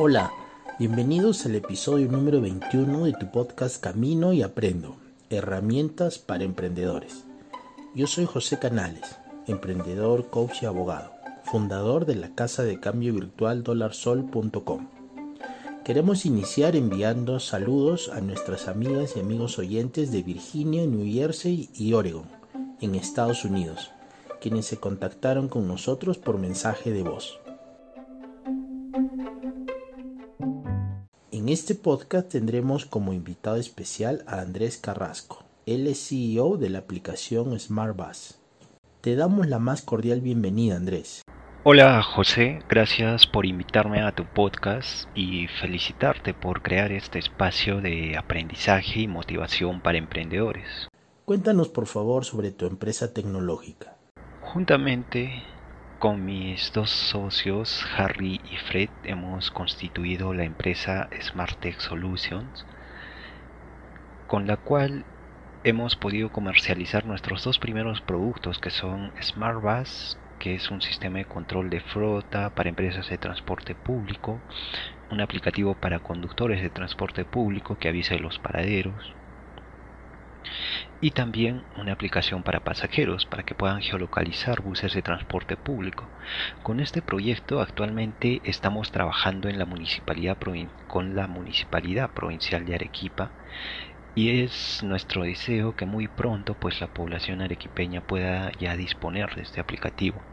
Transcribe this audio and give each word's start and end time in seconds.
Hola, 0.00 0.30
bienvenidos 0.78 1.44
al 1.44 1.56
episodio 1.56 2.08
número 2.08 2.40
21 2.40 3.06
de 3.06 3.14
tu 3.14 3.32
podcast 3.32 3.82
Camino 3.82 4.32
y 4.32 4.42
Aprendo, 4.42 4.94
herramientas 5.28 6.20
para 6.20 6.44
emprendedores. 6.44 7.24
Yo 7.96 8.06
soy 8.06 8.24
José 8.24 8.60
Canales, 8.60 9.16
emprendedor, 9.48 10.30
coach 10.30 10.62
y 10.62 10.66
abogado, 10.66 11.10
fundador 11.42 12.06
de 12.06 12.14
la 12.14 12.32
casa 12.32 12.62
de 12.62 12.78
cambio 12.78 13.12
virtual 13.12 13.64
dolarsol.com. 13.64 14.86
Queremos 15.84 16.26
iniciar 16.26 16.76
enviando 16.76 17.40
saludos 17.40 18.08
a 18.08 18.20
nuestras 18.20 18.68
amigas 18.68 19.14
y 19.16 19.20
amigos 19.20 19.58
oyentes 19.58 20.12
de 20.12 20.22
Virginia, 20.22 20.86
New 20.86 21.12
Jersey 21.12 21.70
y 21.74 21.94
Oregon, 21.94 22.26
en 22.80 22.94
Estados 22.94 23.44
Unidos, 23.44 23.90
quienes 24.40 24.66
se 24.66 24.76
contactaron 24.76 25.48
con 25.48 25.66
nosotros 25.66 26.18
por 26.18 26.38
mensaje 26.38 26.92
de 26.92 27.02
voz. 27.02 27.40
En 31.48 31.52
este 31.52 31.74
podcast 31.74 32.28
tendremos 32.28 32.84
como 32.84 33.14
invitado 33.14 33.56
especial 33.56 34.22
a 34.26 34.42
Andrés 34.42 34.76
Carrasco. 34.76 35.46
Él 35.64 35.86
es 35.86 36.06
CEO 36.06 36.58
de 36.58 36.68
la 36.68 36.80
aplicación 36.80 37.58
SmartBus. 37.58 38.38
Te 39.00 39.16
damos 39.16 39.46
la 39.46 39.58
más 39.58 39.80
cordial 39.80 40.20
bienvenida, 40.20 40.76
Andrés. 40.76 41.22
Hola 41.64 42.02
José, 42.02 42.58
gracias 42.68 43.26
por 43.26 43.46
invitarme 43.46 44.02
a 44.02 44.14
tu 44.14 44.26
podcast 44.26 45.08
y 45.14 45.46
felicitarte 45.46 46.34
por 46.34 46.60
crear 46.60 46.92
este 46.92 47.18
espacio 47.18 47.80
de 47.80 48.18
aprendizaje 48.18 49.00
y 49.00 49.08
motivación 49.08 49.80
para 49.80 49.96
emprendedores. 49.96 50.90
Cuéntanos 51.24 51.70
por 51.70 51.86
favor 51.86 52.26
sobre 52.26 52.50
tu 52.50 52.66
empresa 52.66 53.14
tecnológica. 53.14 53.96
Juntamente 54.42 55.42
con 55.98 56.24
mis 56.24 56.72
dos 56.72 56.90
socios, 56.90 57.84
Harry 57.96 58.40
y 58.44 58.56
Fred, 58.56 58.88
hemos 59.02 59.50
constituido 59.50 60.32
la 60.32 60.44
empresa 60.44 61.08
Smart 61.20 61.58
Tech 61.58 61.80
Solutions, 61.80 62.64
con 64.28 64.46
la 64.46 64.56
cual 64.56 65.04
hemos 65.64 65.96
podido 65.96 66.30
comercializar 66.30 67.04
nuestros 67.04 67.42
dos 67.42 67.58
primeros 67.58 68.00
productos, 68.00 68.58
que 68.60 68.70
son 68.70 69.12
Smart 69.20 69.60
Bus, 69.60 70.16
que 70.38 70.54
es 70.54 70.70
un 70.70 70.80
sistema 70.82 71.18
de 71.18 71.24
control 71.24 71.68
de 71.68 71.80
flota 71.80 72.50
para 72.50 72.68
empresas 72.68 73.08
de 73.10 73.18
transporte 73.18 73.74
público, 73.74 74.38
un 75.10 75.20
aplicativo 75.20 75.74
para 75.74 75.98
conductores 75.98 76.62
de 76.62 76.70
transporte 76.70 77.24
público 77.24 77.76
que 77.76 77.88
avisa 77.88 78.14
de 78.14 78.20
los 78.20 78.38
paraderos, 78.38 79.16
y 81.00 81.12
también 81.12 81.66
una 81.76 81.92
aplicación 81.92 82.42
para 82.42 82.60
pasajeros 82.60 83.26
para 83.26 83.42
que 83.44 83.54
puedan 83.54 83.80
geolocalizar 83.82 84.60
buses 84.62 84.92
de 84.94 85.02
transporte 85.02 85.56
público. 85.56 86.12
Con 86.62 86.80
este 86.80 87.02
proyecto 87.02 87.60
actualmente 87.60 88.40
estamos 88.44 88.90
trabajando 88.90 89.48
en 89.48 89.58
la 89.58 89.64
municipalidad 89.66 90.38
con 90.86 91.14
la 91.14 91.26
municipalidad 91.28 92.12
provincial 92.12 92.64
de 92.64 92.74
Arequipa 92.74 93.34
y 94.14 94.42
es 94.42 94.82
nuestro 94.82 95.22
deseo 95.22 95.74
que 95.74 95.86
muy 95.86 96.08
pronto 96.08 96.54
pues 96.56 96.80
la 96.80 96.88
población 96.88 97.40
arequipeña 97.42 98.00
pueda 98.02 98.50
ya 98.58 98.76
disponer 98.76 99.34
de 99.34 99.42
este 99.42 99.60
aplicativo. 99.60 100.26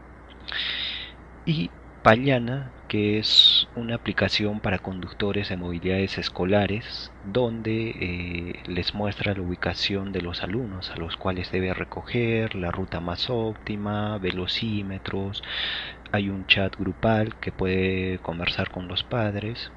Y 1.44 1.72
Payana, 2.06 2.72
que 2.86 3.18
es 3.18 3.66
una 3.74 3.96
aplicación 3.96 4.60
para 4.60 4.78
conductores 4.78 5.48
de 5.48 5.56
movilidades 5.56 6.18
escolares, 6.18 7.10
donde 7.24 7.90
eh, 7.90 8.62
les 8.66 8.94
muestra 8.94 9.34
la 9.34 9.42
ubicación 9.42 10.12
de 10.12 10.20
los 10.20 10.44
alumnos 10.44 10.92
a 10.92 10.96
los 10.98 11.16
cuales 11.16 11.50
debe 11.50 11.74
recoger, 11.74 12.54
la 12.54 12.70
ruta 12.70 13.00
más 13.00 13.28
óptima, 13.28 14.18
velocímetros, 14.18 15.42
hay 16.12 16.28
un 16.30 16.46
chat 16.46 16.76
grupal 16.76 17.34
que 17.40 17.50
puede 17.50 18.20
conversar 18.20 18.70
con 18.70 18.86
los 18.86 19.02
padres. 19.02 19.72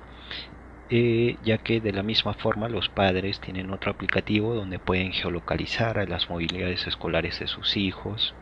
Eh, 0.89 1.37
ya 1.41 1.57
que 1.57 1.81
de 1.81 1.93
la 1.93 2.03
misma 2.03 2.35
forma 2.35 2.69
los 2.69 2.89
padres 2.89 3.39
tienen 3.41 3.71
otro 3.71 3.91
aplicativo 3.91 4.53
donde 4.53 4.77
pueden 4.79 5.13
geolocalizar 5.13 5.97
a 5.97 6.05
las 6.05 6.29
movilidades 6.29 6.85
escolares 6.85 7.39
de 7.39 7.47
sus 7.47 7.75
hijos 7.75 8.35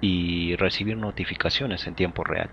y 0.00 0.56
recibir 0.56 0.96
notificaciones 0.96 1.86
en 1.86 1.94
tiempo 1.94 2.24
real. 2.24 2.50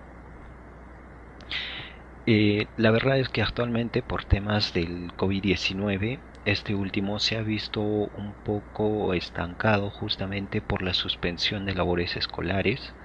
Eh, 2.26 2.72
la 2.78 2.92
verdad 2.92 3.20
es 3.20 3.28
que 3.30 3.42
actualmente 3.42 4.04
por 4.04 4.24
temas 4.26 4.72
del 4.74 5.10
COVID-19, 5.18 6.24
este 6.46 6.74
último 6.76 7.20
se 7.20 7.36
ha 7.38 7.42
visto 7.42 7.82
un 7.82 8.36
poco 8.36 9.14
estancado 9.14 9.90
justamente 9.92 10.62
por 10.62 10.82
la 10.82 10.94
suspensión 10.94 11.66
de 11.66 11.74
labores 11.76 12.16
escolares 12.16 12.96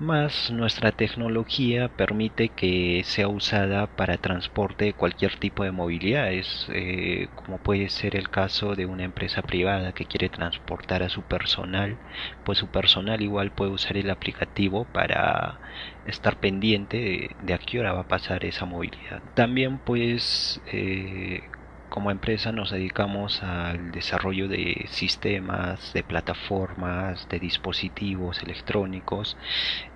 más 0.00 0.50
nuestra 0.50 0.92
tecnología 0.92 1.88
permite 1.88 2.48
que 2.50 3.02
sea 3.04 3.28
usada 3.28 3.86
para 3.86 4.18
transporte 4.18 4.86
de 4.86 4.94
cualquier 4.94 5.36
tipo 5.36 5.62
de 5.64 5.72
movilidades, 5.72 6.66
eh, 6.68 7.28
como 7.34 7.58
puede 7.58 7.88
ser 7.90 8.16
el 8.16 8.28
caso 8.30 8.74
de 8.74 8.86
una 8.86 9.04
empresa 9.04 9.42
privada 9.42 9.92
que 9.92 10.06
quiere 10.06 10.30
transportar 10.30 11.02
a 11.02 11.10
su 11.10 11.22
personal, 11.22 12.00
pues 12.42 12.58
su 12.58 12.68
personal 12.68 13.20
igual 13.22 13.50
puede 13.52 13.70
usar 13.72 13.96
el 13.98 14.10
aplicativo 14.10 14.86
para 14.86 15.60
estar 16.04 16.36
pendiente 16.38 17.36
de, 17.38 17.54
a 17.54 17.58
qué 17.58 17.78
hora 17.80 17.92
va 17.92 18.00
a 18.00 18.04
pasar 18.08 18.44
esa 18.44 18.64
movilidad. 18.66 19.22
También 19.34 19.78
pues 19.80 20.60
eh, 20.66 21.42
como 21.90 22.10
empresa 22.10 22.52
nos 22.52 22.70
dedicamos 22.70 23.42
al 23.42 23.90
desarrollo 23.92 24.48
de 24.48 24.86
sistemas, 24.88 25.92
de 25.92 26.02
plataformas, 26.04 27.28
de 27.28 27.38
dispositivos 27.40 28.42
electrónicos. 28.42 29.36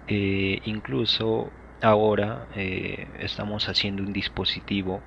Eh, 0.09 0.61
incluso 0.65 1.51
ahora 1.81 2.49
eh, 2.57 3.09
estamos 3.21 3.69
haciendo 3.69 4.03
un 4.03 4.13
dispositivo 4.13 5.01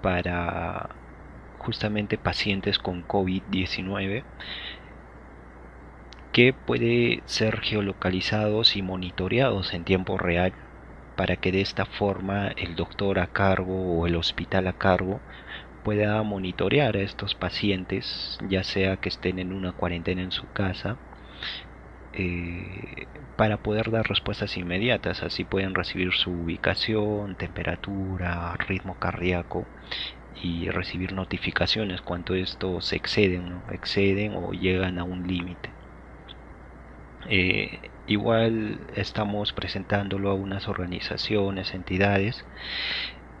para 0.00 0.96
justamente 1.58 2.18
pacientes 2.18 2.78
con 2.78 3.06
COVID-19 3.06 4.24
que 6.32 6.52
puede 6.52 7.22
ser 7.26 7.60
geolocalizados 7.60 8.76
y 8.76 8.82
monitoreados 8.82 9.74
en 9.74 9.84
tiempo 9.84 10.18
real 10.18 10.52
para 11.16 11.36
que 11.36 11.50
de 11.50 11.62
esta 11.62 11.86
forma 11.86 12.48
el 12.56 12.76
doctor 12.76 13.18
a 13.18 13.26
cargo 13.26 13.98
o 13.98 14.06
el 14.06 14.16
hospital 14.16 14.66
a 14.68 14.74
cargo 14.74 15.20
pueda 15.86 16.20
monitorear 16.24 16.96
a 16.96 17.02
estos 17.02 17.36
pacientes, 17.36 18.38
ya 18.48 18.64
sea 18.64 18.96
que 18.96 19.08
estén 19.08 19.38
en 19.38 19.52
una 19.52 19.70
cuarentena 19.70 20.20
en 20.22 20.32
su 20.32 20.50
casa, 20.52 20.96
eh, 22.12 23.06
para 23.36 23.58
poder 23.58 23.92
dar 23.92 24.08
respuestas 24.08 24.56
inmediatas. 24.56 25.22
Así 25.22 25.44
pueden 25.44 25.76
recibir 25.76 26.12
su 26.12 26.32
ubicación, 26.32 27.36
temperatura, 27.36 28.56
ritmo 28.66 28.98
cardíaco 28.98 29.64
y 30.34 30.68
recibir 30.70 31.12
notificaciones 31.12 32.00
cuando 32.02 32.34
estos 32.34 32.92
exceden, 32.92 33.62
exceden 33.70 34.34
o 34.34 34.50
llegan 34.54 34.98
a 34.98 35.04
un 35.04 35.28
límite. 35.28 35.70
Eh, 37.28 37.92
igual 38.06 38.80
estamos 38.96 39.52
presentándolo 39.52 40.30
a 40.30 40.34
unas 40.34 40.66
organizaciones, 40.66 41.74
entidades 41.74 42.44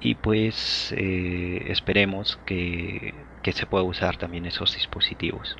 y 0.00 0.14
pues 0.14 0.94
eh, 0.96 1.64
esperemos 1.68 2.38
que, 2.46 3.14
que 3.42 3.52
se 3.52 3.66
pueda 3.66 3.84
usar 3.84 4.16
también 4.18 4.46
esos 4.46 4.74
dispositivos. 4.74 5.56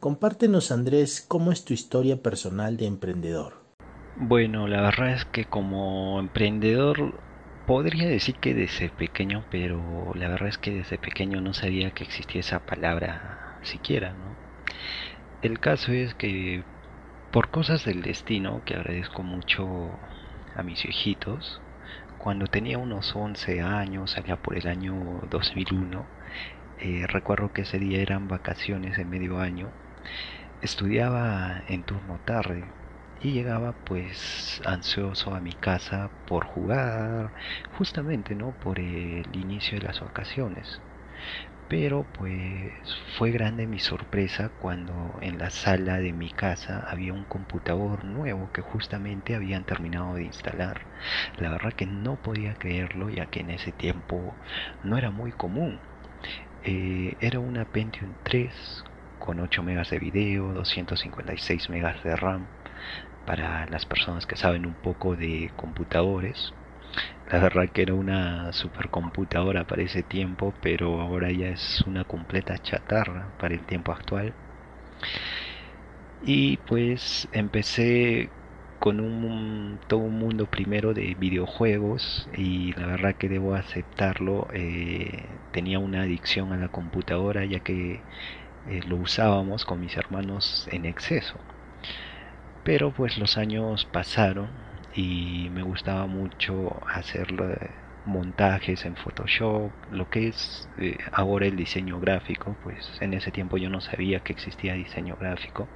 Compártenos 0.00 0.70
Andrés 0.70 1.24
cómo 1.26 1.50
es 1.52 1.64
tu 1.64 1.72
historia 1.72 2.22
personal 2.22 2.76
de 2.76 2.86
emprendedor. 2.86 3.64
Bueno, 4.16 4.68
la 4.68 4.80
verdad 4.80 5.10
es 5.10 5.24
que 5.24 5.44
como 5.44 6.20
emprendedor 6.20 7.14
podría 7.66 8.08
decir 8.08 8.36
que 8.36 8.54
desde 8.54 8.90
pequeño, 8.90 9.44
pero 9.50 10.12
la 10.14 10.28
verdad 10.28 10.48
es 10.48 10.58
que 10.58 10.70
desde 10.70 10.98
pequeño 10.98 11.40
no 11.40 11.54
sabía 11.54 11.90
que 11.92 12.04
existía 12.04 12.40
esa 12.40 12.60
palabra 12.60 13.58
siquiera, 13.62 14.12
¿no? 14.12 14.36
El 15.42 15.58
caso 15.58 15.92
es 15.92 16.14
que 16.14 16.62
por 17.32 17.50
cosas 17.50 17.84
del 17.84 18.02
destino, 18.02 18.62
que 18.64 18.74
agradezco 18.74 19.22
mucho 19.22 19.90
a 20.54 20.62
mis 20.62 20.82
viejitos, 20.82 21.60
cuando 22.16 22.46
tenía 22.46 22.78
unos 22.78 23.14
11 23.16 23.60
años, 23.60 24.16
allá 24.18 24.36
por 24.36 24.56
el 24.56 24.66
año 24.66 25.20
2001, 25.30 26.10
eh, 26.78 27.06
recuerdo 27.06 27.52
que 27.52 27.62
ese 27.62 27.78
día 27.78 28.00
eran 28.02 28.28
vacaciones 28.28 28.96
de 28.96 29.04
medio 29.04 29.38
año, 29.38 29.74
estudiaba 30.60 31.62
en 31.68 31.84
turno 31.84 32.20
tarde 32.20 32.72
y 33.20 33.32
llegaba 33.32 33.74
pues 33.74 34.60
ansioso 34.66 35.34
a 35.34 35.40
mi 35.40 35.54
casa 35.54 36.12
por 36.26 36.46
jugar, 36.46 37.32
justamente, 37.70 38.34
¿no? 38.34 38.52
Por 38.52 38.80
el 38.80 39.34
inicio 39.36 39.78
de 39.78 39.86
las 39.86 40.00
vacaciones. 40.00 40.82
Pero 41.68 42.04
pues 42.04 42.72
fue 43.16 43.30
grande 43.30 43.66
mi 43.66 43.78
sorpresa 43.78 44.50
cuando 44.58 45.18
en 45.22 45.38
la 45.38 45.50
sala 45.50 45.98
de 45.98 46.12
mi 46.12 46.30
casa 46.30 46.84
había 46.88 47.12
un 47.12 47.24
computador 47.24 48.04
nuevo 48.04 48.50
que 48.52 48.62
justamente 48.62 49.34
habían 49.34 49.64
terminado 49.64 50.14
de 50.14 50.24
instalar. 50.24 50.86
La 51.36 51.50
verdad 51.50 51.72
que 51.72 51.86
no 51.86 52.16
podía 52.16 52.54
creerlo 52.54 53.10
ya 53.10 53.26
que 53.26 53.40
en 53.40 53.50
ese 53.50 53.72
tiempo 53.72 54.38
no 54.82 54.98
era 54.98 55.10
muy 55.10 55.32
común. 55.32 55.80
Eh, 56.62 57.16
era 57.20 57.40
una 57.40 57.64
Pentium 57.66 58.14
3 58.22 58.84
con 59.18 59.40
8 59.40 59.62
megas 59.62 59.90
de 59.90 59.98
video, 59.98 60.52
256 60.54 61.70
megas 61.70 62.02
de 62.02 62.16
RAM 62.16 62.48
para 63.24 63.66
las 63.66 63.86
personas 63.86 64.26
que 64.26 64.36
saben 64.36 64.66
un 64.66 64.74
poco 64.74 65.16
de 65.16 65.50
computadores 65.56 66.54
La 67.26 67.38
verdad 67.38 67.68
que 67.72 67.82
era 67.82 67.94
una 67.94 68.52
supercomputadora 68.52 69.64
para 69.66 69.82
ese 69.82 70.02
tiempo, 70.02 70.56
pero 70.60 71.00
ahora 71.00 71.30
ya 71.32 71.48
es 71.48 71.82
una 71.86 72.04
completa 72.04 72.58
chatarra 72.58 73.32
para 73.36 73.54
el 73.54 73.66
tiempo 73.66 73.92
actual. 73.92 74.36
Y 76.20 76.56
pues 76.58 77.28
empecé 77.32 78.32
con 78.78 79.00
un, 79.00 79.80
todo 79.86 80.00
un 80.00 80.18
mundo 80.18 80.46
primero 80.48 80.92
de 80.94 81.14
videojuegos 81.14 82.28
y 82.32 82.72
la 82.72 82.86
verdad 82.86 83.14
que 83.16 83.28
debo 83.28 83.54
aceptarlo, 83.54 84.48
eh, 84.52 85.40
tenía 85.50 85.78
una 85.78 86.02
adicción 86.02 86.52
a 86.52 86.56
la 86.58 86.68
computadora 86.68 87.44
ya 87.46 87.60
que 87.60 88.06
eh, 88.66 88.82
lo 88.86 88.98
usábamos 88.98 89.64
con 89.64 89.80
mis 89.80 89.96
hermanos 89.96 90.68
en 90.72 90.86
exceso. 90.86 91.46
Pero 92.64 92.92
pues 92.92 93.16
los 93.18 93.36
años 93.36 93.84
pasaron 93.86 94.73
y 94.94 95.48
me 95.50 95.62
gustaba 95.62 96.06
mucho 96.06 96.80
hacer 96.86 97.28
montajes 98.04 98.84
en 98.84 98.96
Photoshop, 98.96 99.72
lo 99.90 100.08
que 100.08 100.28
es 100.28 100.68
eh, 100.78 100.98
ahora 101.12 101.46
el 101.46 101.56
diseño 101.56 101.98
gráfico, 102.00 102.56
pues 102.62 102.90
en 103.00 103.14
ese 103.14 103.32
tiempo 103.32 103.56
yo 103.58 103.70
no 103.70 103.80
sabía 103.80 104.20
que 104.20 104.32
existía 104.32 104.74
diseño 104.74 105.16
gráfico, 105.16 105.68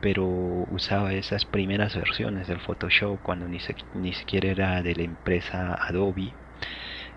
pero 0.00 0.26
usaba 0.26 1.14
esas 1.14 1.44
primeras 1.44 1.96
versiones 1.96 2.46
del 2.46 2.60
Photoshop 2.60 3.20
cuando 3.22 3.48
ni, 3.48 4.12
siquiera 4.12 4.48
era 4.48 4.82
de 4.82 4.94
la 4.94 5.02
empresa 5.02 5.74
Adobe, 5.74 6.36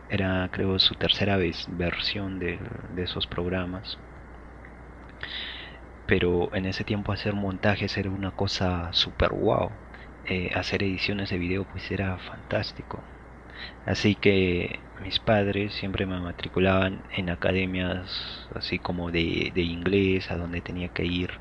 era 0.09 0.49
creo 0.51 0.79
su 0.79 0.95
tercera 0.95 1.37
vez, 1.37 1.65
versión 1.67 2.39
de, 2.39 2.59
de 2.89 3.03
esos 3.03 3.27
programas. 3.27 3.99
Pero 6.05 6.53
en 6.55 6.65
ese 6.65 6.83
tiempo 6.83 7.11
hacer 7.11 7.33
montajes 7.35 7.95
era 7.97 8.09
una 8.09 8.31
cosa 8.31 8.91
super 8.93 9.29
wow 9.31 9.71
eh, 10.25 10.51
hacer 10.53 10.83
ediciones 10.83 11.29
de 11.29 11.37
video 11.37 11.65
pues 11.65 11.89
era 11.91 12.17
fantástico. 12.19 13.03
Así 13.85 14.15
que 14.15 14.79
mis 15.03 15.19
padres 15.19 15.73
siempre 15.73 16.05
me 16.05 16.19
matriculaban 16.19 17.03
en 17.15 17.29
academias 17.29 18.47
así 18.55 18.79
como 18.79 19.11
de, 19.11 19.51
inglés, 19.55 20.31
a 20.31 20.37
donde 20.37 20.61
tenía 20.61 20.89
que 20.89 21.05
ir 21.05 21.31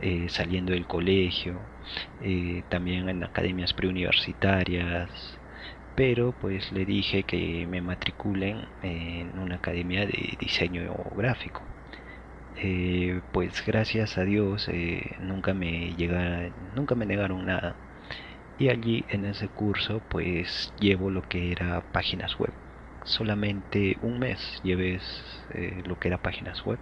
eh, 0.00 0.28
saliendo 0.28 0.72
del 0.72 0.86
colegio, 0.86 1.60
eh, 2.22 2.62
también 2.68 3.08
en 3.08 3.24
academias 3.24 3.72
preuniversitarias, 3.74 5.10
pero 5.94 6.32
pues 6.32 6.72
le 6.72 6.84
dije 6.86 7.24
que 7.24 7.66
me 7.66 7.82
matriculen 7.82 8.66
en 8.82 9.38
una 9.38 9.56
academia 9.56 10.06
de 10.06 10.36
diseño 10.40 10.94
gráfico. 11.16 11.62
pues 13.32 13.64
gracias 13.66 14.18
a 14.18 14.24
Dios 14.24 14.68
nunca 15.20 15.54
me 15.54 15.94
llega, 15.96 16.50
nunca 16.74 16.94
me 16.94 17.06
negaron 17.06 17.46
nada 17.46 17.76
y 18.58 18.68
allí 18.68 19.04
en 19.08 19.24
ese 19.24 19.48
curso 19.48 20.00
pues 20.08 20.72
llevo 20.78 21.10
lo 21.10 21.22
que 21.22 21.52
era 21.52 21.82
páginas 21.92 22.38
web. 22.38 22.52
Solamente 23.04 23.96
un 24.02 24.18
mes 24.18 24.60
llevé 24.62 25.00
eh, 25.54 25.82
lo 25.86 25.98
que 25.98 26.08
era 26.08 26.18
páginas 26.18 26.64
web. 26.64 26.78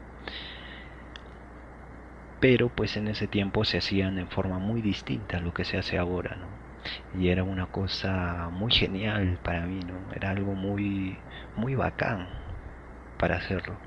Pero 2.41 2.69
pues 2.71 2.97
en 2.97 3.09
ese 3.09 3.29
tiempo 3.29 3.65
se 3.65 3.79
hacían 3.79 4.19
en 4.19 4.29
forma 4.29 4.59
muy 4.59 4.81
distinta 4.83 5.39
a 5.39 5.41
lo 5.41 5.53
que 5.53 5.65
se 5.65 5.79
hace 5.79 5.99
ahora 5.99 6.37
¿no? 6.37 6.49
y 7.21 7.29
era 7.29 7.45
una 7.45 7.67
cosa 7.67 8.49
muy 8.51 8.73
genial 8.73 9.39
para 9.43 9.67
mí 9.67 9.81
no 9.81 10.13
era 10.15 10.31
algo 10.31 10.55
muy 10.55 11.19
muy 11.57 11.75
bacán 11.75 12.29
para 13.19 13.37
hacerlo. 13.37 13.79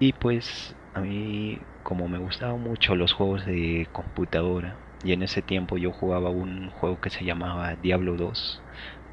Y 0.00 0.12
pues 0.12 0.74
a 0.94 1.00
mí 1.00 1.58
como 1.82 2.08
me 2.08 2.18
gustaban 2.18 2.60
mucho 2.60 2.94
los 2.96 3.12
juegos 3.12 3.44
de 3.46 3.88
computadora 3.92 4.87
y 5.02 5.12
en 5.12 5.22
ese 5.22 5.42
tiempo 5.42 5.78
yo 5.78 5.92
jugaba 5.92 6.30
un 6.30 6.70
juego 6.70 7.00
que 7.00 7.10
se 7.10 7.24
llamaba 7.24 7.76
Diablo 7.76 8.16
2 8.16 8.64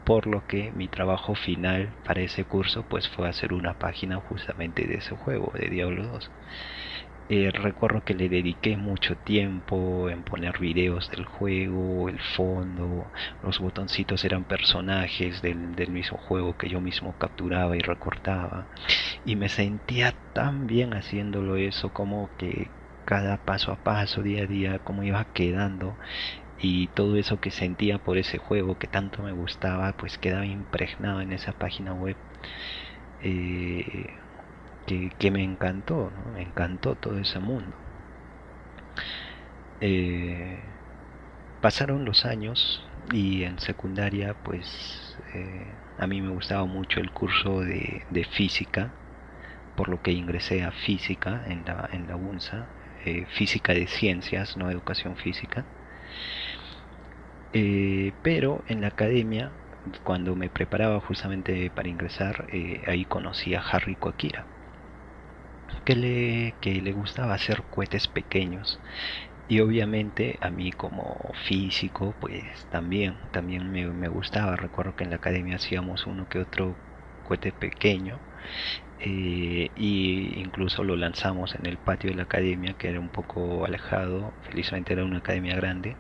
por 0.04 0.28
lo 0.28 0.46
que 0.46 0.72
mi 0.72 0.88
trabajo 0.88 1.36
final 1.36 1.96
para 2.04 2.22
ese 2.22 2.46
curso 2.46 2.84
pues 2.84 3.10
fue 3.10 3.28
hacer 3.30 3.54
una 3.54 3.74
página 3.76 4.18
justamente 4.20 4.88
de 4.88 4.96
ese 4.96 5.16
juego 5.16 5.52
de 5.56 5.70
Diablo 5.70 6.08
2 6.08 6.32
eh, 7.28 7.50
recuerdo 7.52 8.04
que 8.04 8.14
le 8.14 8.30
dediqué 8.30 8.78
mucho 8.78 9.16
tiempo 9.18 10.10
en 10.12 10.24
poner 10.24 10.60
videos 10.60 11.10
del 11.10 11.26
juego, 11.26 12.08
el 12.08 12.20
fondo, 12.20 13.12
los 13.42 13.58
botoncitos 13.60 14.24
eran 14.26 14.46
personajes 14.46 15.42
del, 15.42 15.74
del 15.76 15.90
mismo 15.92 16.20
juego 16.20 16.56
que 16.56 16.70
yo 16.70 16.82
mismo 16.82 17.18
capturaba 17.18 17.76
y 17.78 17.80
recortaba. 17.80 18.70
Y 19.24 19.36
me 19.38 19.50
sentía 19.50 20.16
tan 20.34 20.68
bien 20.68 20.94
haciéndolo 20.94 21.58
eso 21.58 21.92
como 21.92 22.32
que 22.38 22.75
cada 23.06 23.38
paso 23.38 23.72
a 23.72 23.78
paso, 23.78 24.24
día 24.24 24.44
a 24.44 24.48
día, 24.48 24.80
cómo 24.80 25.04
iba 25.04 25.24
quedando 25.34 25.96
y 26.60 26.88
todo 26.88 27.18
eso 27.18 27.40
que 27.40 27.52
sentía 27.52 28.00
por 28.00 28.18
ese 28.18 28.38
juego 28.38 28.78
que 28.80 28.88
tanto 28.88 29.22
me 29.22 29.32
gustaba, 29.32 29.94
pues 29.94 30.18
quedaba 30.18 30.46
impregnado 30.46 31.22
en 31.22 31.32
esa 31.32 31.52
página 31.54 31.94
web 31.94 32.16
eh, 33.22 34.08
que, 34.86 35.32
me 35.32 35.44
encantó, 35.44 36.12
me 36.34 36.42
encantó 36.42 36.96
todo 36.96 37.18
ese 37.20 37.40
mundo. 37.40 37.76
Eh, 39.82 40.60
pasaron 41.62 42.06
los 42.06 42.26
años 42.26 42.88
y 43.12 43.44
en 43.44 43.60
secundaria 43.60 44.36
pues 44.44 45.18
eh, 45.34 45.68
a 45.98 46.08
mí 46.08 46.22
me 46.22 46.30
gustaba 46.30 46.66
mucho 46.66 47.00
el 47.00 47.12
curso 47.12 47.62
de, 47.62 48.04
de, 48.10 48.24
física 48.24 48.92
por 49.76 49.90
lo 49.90 50.02
que 50.02 50.12
ingresé 50.12 50.64
a 50.64 50.72
física 50.72 51.44
en 51.48 51.66
la, 51.66 51.90
en 51.92 52.08
la 52.08 52.16
UNSA 52.16 52.68
eh, 53.06 53.26
física 53.28 53.74
de 53.74 53.88
ciencias, 53.88 54.58
no 54.58 54.70
educación 54.72 55.18
física. 55.18 55.68
Eh, 57.54 58.14
pero 58.22 58.64
en 58.68 58.82
la 58.82 58.88
academia, 58.90 59.58
cuando 60.04 60.36
me 60.36 60.50
preparaba 60.52 61.00
justamente 61.02 61.72
para 61.72 61.90
ingresar, 61.90 62.46
eh, 62.50 62.84
ahí 62.88 63.06
conocí 63.06 63.56
a 63.56 63.62
Harry 63.62 63.96
Coakira, 63.96 64.48
que 65.84 65.96
le, 65.96 66.58
que 66.60 66.82
le 66.82 66.92
gustaba 66.94 67.34
hacer 67.34 67.66
cohetes 67.70 68.08
pequeños. 68.08 68.82
Y 69.48 69.60
obviamente 69.62 70.38
a 70.42 70.52
mí 70.52 70.72
como 70.74 71.32
físico, 71.36 72.16
pues 72.20 72.68
también, 72.70 73.20
también 73.32 73.72
me, 73.72 73.88
me 73.94 74.08
gustaba. 74.10 74.56
Recuerdo 74.58 74.96
que 74.96 75.04
en 75.06 75.12
la 75.12 75.18
academia 75.18 75.58
hacíamos 75.58 76.08
uno 76.08 76.28
que 76.28 76.40
otro 76.40 76.80
cohete 77.24 77.54
pequeño 77.54 78.24
eh, 78.98 79.72
y 79.76 80.40
incluso 80.40 80.84
lo 80.84 80.96
lanzamos 80.98 81.56
en 81.56 81.66
el 81.66 81.80
patio 81.80 82.10
de 82.10 82.16
la 82.18 82.24
academia 82.24 82.76
que 82.76 82.90
era 82.90 83.00
un 83.00 83.10
poco 83.12 83.66
alejado 83.66 84.38
felizmente 84.42 84.94
era 84.94 85.06
una 85.06 85.20
academia 85.20 85.56
grande. 85.56 86.00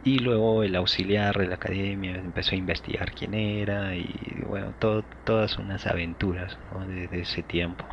Y 0.00 0.18
luego 0.18 0.62
el 0.64 0.74
auxiliar 0.76 1.36
de 1.38 1.46
la 1.46 1.54
academia 1.56 2.16
empezó 2.16 2.54
a 2.54 2.58
investigar 2.58 3.12
quién 3.12 3.34
era 3.34 3.94
y 3.96 4.40
bueno 4.44 4.74
todas 5.24 5.58
unas 5.58 5.86
aventuras 5.86 6.58
desde 6.86 7.20
ese 7.20 7.42
tiempo. 7.44 7.86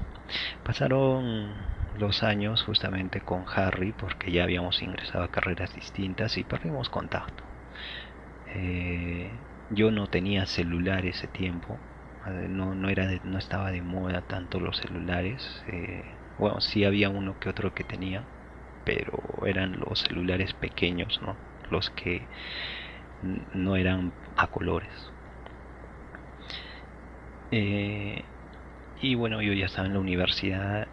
Pasaron 0.63 1.67
los 1.93 2.23
años 2.23 2.63
justamente 2.63 3.21
con 3.21 3.45
Harry 3.55 3.93
porque 3.93 4.31
ya 4.31 4.43
habíamos 4.43 4.81
ingresado 4.83 5.23
a 5.25 5.29
carreras 5.29 5.73
distintas 5.73 6.37
y 6.37 6.43
perdimos 6.45 6.89
contacto 6.89 7.45
eh, 8.45 9.45
yo 9.69 9.91
no 9.91 10.07
tenía 10.07 10.45
celular 10.45 11.05
ese 11.05 11.27
tiempo 11.27 11.81
no, 12.31 12.75
no, 12.75 12.89
era 12.89 13.09
no 13.23 13.37
estaba 13.37 13.71
de 13.71 13.81
moda 13.81 14.21
tanto 14.21 14.59
los 14.59 14.77
celulares. 14.77 15.63
Eh, 15.67 16.03
bueno, 16.37 16.61
sí 16.61 16.83
había 16.85 17.09
uno 17.09 17.37
que 17.39 17.49
otro 17.49 17.73
que 17.73 17.83
tenía, 17.83 18.27
pero 18.83 19.23
eran 19.47 19.73
los 19.79 19.99
celulares 20.01 20.53
pequeños, 20.53 21.19
¿no? 21.21 21.37
Los 21.69 21.89
que 21.91 22.29
no 23.53 23.75
eran 23.75 24.13
a 24.35 24.47
colores. 24.47 24.91
Eh, 27.51 28.23
y 29.01 29.15
bueno, 29.15 29.41
yo 29.41 29.53
ya 29.53 29.65
estaba 29.67 29.87
en 29.87 29.93
la 29.93 29.99
universidad 29.99 30.87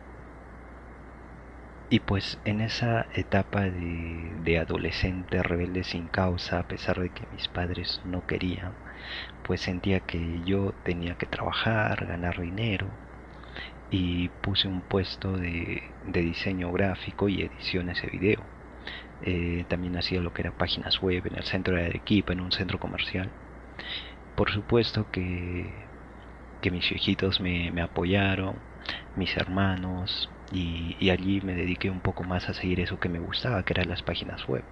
y 1.89 2.01
pues 2.01 2.41
en 2.45 2.61
esa 2.61 3.07
etapa 3.15 3.63
de, 3.71 4.35
de 4.41 4.59
adolescente 4.59 5.43
rebelde 5.45 5.85
sin 5.85 6.09
causa, 6.09 6.59
a 6.59 6.67
pesar 6.67 6.99
de 7.01 7.11
que 7.11 7.29
mis 7.31 7.47
padres 7.49 8.01
no 8.05 8.27
querían, 8.27 8.79
pues 9.45 9.61
sentía 9.61 10.01
que 10.01 10.41
yo 10.45 10.73
tenía 10.85 11.17
que 11.17 11.27
trabajar, 11.27 12.07
ganar 12.07 12.41
dinero 12.41 12.87
y 13.91 14.29
puse 14.41 14.69
un 14.69 14.81
puesto 14.81 15.37
de, 15.37 15.83
diseño 16.07 16.73
gráfico 16.73 17.29
y 17.29 17.43
ediciones 17.43 18.01
de 18.03 18.09
video. 18.09 18.41
Eh, 19.23 19.65
también 19.69 19.97
hacía 19.97 20.21
lo 20.21 20.33
que 20.33 20.43
era 20.43 20.53
páginas 20.53 21.01
web 21.01 21.27
en 21.27 21.37
el 21.37 21.45
centro 21.45 21.77
de 21.77 21.87
Arequipa, 21.87 22.33
en 22.33 22.41
un 22.41 22.53
centro 22.53 22.81
comercial. 22.81 23.31
Por 24.35 24.51
supuesto 24.51 25.11
que, 25.11 25.71
que 26.63 26.71
mis 26.71 26.89
viejitos 26.89 27.41
me, 27.41 27.71
me 27.71 27.83
apoyaron, 27.83 28.57
mis 29.17 29.37
hermanos, 29.37 30.31
y, 30.53 31.11
allí 31.11 31.41
me 31.43 31.55
dediqué 31.55 31.91
un 31.91 32.01
poco 32.01 32.25
más 32.25 32.49
a 32.49 32.55
seguir 32.55 32.81
eso 32.81 32.99
que 33.01 33.09
me 33.09 33.19
gustaba, 33.19 33.63
que 33.65 33.73
eran 33.73 33.89
las 33.89 34.03
páginas 34.03 34.47
web. 34.49 34.65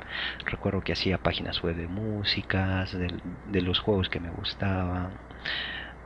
Recuerdo 0.46 0.80
que 0.82 0.92
hacía 0.92 1.18
páginas 1.18 1.62
web 1.62 1.76
de 1.76 1.88
músicas, 1.88 2.96
de, 2.96 3.60
los 3.62 3.80
juegos 3.80 4.08
que 4.08 4.20
me 4.20 4.30
gustaban, 4.30 5.10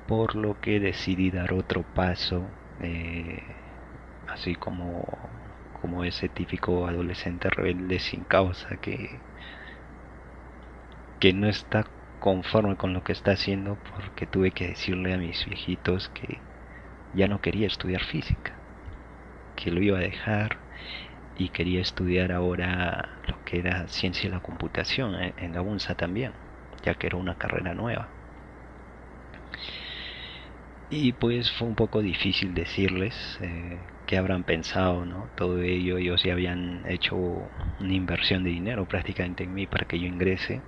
por 0.07 0.37
lo 0.37 0.61
que 0.61 0.81
decidí 0.81 1.31
dar 1.31 1.53
otro 1.53 1.83
paso, 1.83 2.47
eh, 2.81 3.43
así 4.29 4.55
como, 4.55 5.05
como 5.81 6.05
ese 6.05 6.29
típico 6.29 6.87
adolescente 6.87 7.51
rebelde 7.51 7.99
sin 7.99 8.25
causa 8.25 8.77
que, 8.77 9.21
que 11.21 11.33
no 11.33 11.49
está 11.49 11.85
conforme 12.21 12.77
con 12.77 12.95
lo 12.95 13.03
que 13.05 13.13
está 13.13 13.33
haciendo 13.33 13.77
porque 13.93 14.27
tuve 14.27 14.51
que 14.51 14.69
decirle 14.69 15.13
a 15.13 15.19
mis 15.19 15.45
viejitos 15.45 16.09
que 16.09 16.39
ya 17.15 17.29
no 17.29 17.41
quería 17.41 17.67
estudiar 17.67 18.03
física, 18.03 18.64
que 19.55 19.71
lo 19.71 19.83
iba 19.83 19.99
a 19.99 20.01
dejar 20.03 20.63
y 21.35 21.51
quería 21.51 21.81
estudiar 21.81 22.33
ahora 22.33 23.21
lo 23.29 23.43
que 23.45 23.59
era 23.61 23.89
ciencia 23.89 24.31
de 24.31 24.37
la 24.37 24.41
computación 24.43 25.15
en 25.37 25.53
la 25.55 25.63
UNSA 25.63 25.95
también, 25.97 26.35
ya 26.83 26.95
que 26.97 27.07
era 27.09 27.17
una 27.19 27.37
carrera 27.37 27.75
nueva. 27.75 28.15
Y 30.89 31.13
pues 31.15 31.51
fue 31.53 31.67
un 31.69 31.75
poco 31.75 32.03
difícil 32.03 32.55
decirles 32.55 33.15
eh, 33.41 33.89
qué 34.07 34.17
habrán 34.17 34.45
pensado, 34.45 35.05
¿no? 35.07 35.31
Todo 35.35 35.61
ello, 35.63 35.99
ellos 35.99 36.23
ya 36.23 36.33
habían 36.35 36.85
hecho 36.87 37.17
una 37.79 37.95
inversión 37.95 38.45
de 38.45 38.51
dinero 38.51 38.87
prácticamente 38.87 39.45
en 39.45 39.55
mí 39.55 39.67
para 39.67 39.87
que 39.87 39.99
yo 39.99 40.07
ingrese. 40.07 40.65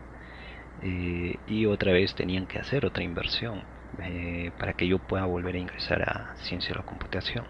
Eh, 0.81 1.41
y 1.47 1.67
otra 1.67 1.93
vez 1.93 2.15
tenían 2.15 2.47
que 2.47 2.59
hacer 2.59 2.87
otra 2.87 3.05
inversión 3.05 3.67
eh, 3.99 4.53
para 4.59 4.75
que 4.75 4.89
yo 4.89 4.99
pueda 5.01 5.27
volver 5.27 5.57
a 5.57 5.59
ingresar 5.59 6.03
a 6.03 6.37
ciencia 6.39 6.71
de 6.75 6.77
la 6.81 6.85
computación. 6.85 7.49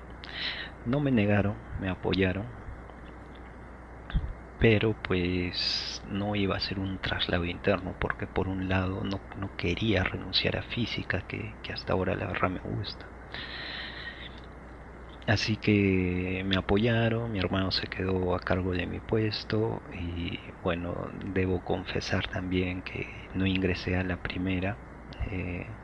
No 0.87 1.01
me 1.01 1.11
negaron, 1.11 1.63
me 1.79 1.91
apoyaron, 1.91 2.47
pero 4.59 4.95
pues 4.95 6.01
no 6.05 6.35
iba 6.37 6.57
a 6.57 6.61
ser 6.61 6.79
un 6.79 6.99
traslado 6.99 7.45
interno 7.45 7.95
porque 7.99 8.27
por 8.27 8.49
un 8.49 8.69
lado 8.69 9.03
no, 9.05 9.21
quería 9.57 10.05
renunciar 10.05 10.57
a 10.57 10.63
física 10.63 11.23
que, 11.23 11.57
hasta 11.73 11.93
ahora 11.93 12.15
la 12.17 12.27
verdad 12.27 12.51
me 12.51 12.61
gusta. 12.61 13.07
Así 15.27 15.57
que 15.57 16.43
me 16.45 16.57
apoyaron 16.57 17.33
mi 17.33 17.39
hermano 17.39 17.71
se 17.73 17.87
quedó 17.89 18.35
a 18.35 18.41
cargo 18.41 18.73
de 18.73 18.87
mi 18.87 19.01
puesto 19.01 19.83
y 19.93 20.53
bueno 20.63 21.11
debo 21.13 21.61
confesar 21.61 22.27
también 22.29 22.83
que 22.83 23.29
no 23.33 23.47
ingresé 23.47 23.97
a 23.97 24.05
la 24.05 24.17
primera 24.17 24.79
eh, 25.31 25.77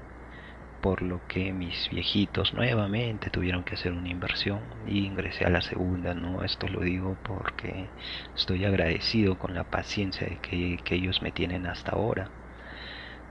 por 0.82 1.00
lo 1.00 1.20
que 1.28 1.52
mis 1.52 1.88
viejitos 1.90 2.54
nuevamente 2.54 3.30
tuvieron 3.30 3.62
que 3.62 3.76
hacer 3.76 3.92
una 3.92 4.08
inversión 4.08 4.60
y 4.86 5.06
ingresé 5.06 5.44
a 5.44 5.50
la 5.50 5.62
segunda, 5.62 6.12
¿no? 6.12 6.42
Esto 6.42 6.68
lo 6.68 6.80
digo 6.80 7.16
porque 7.22 7.88
estoy 8.34 8.64
agradecido 8.64 9.38
con 9.38 9.54
la 9.54 9.64
paciencia 9.64 10.26
que, 10.42 10.78
que 10.84 10.96
ellos 10.96 11.22
me 11.22 11.30
tienen 11.30 11.66
hasta 11.66 11.92
ahora. 11.92 12.30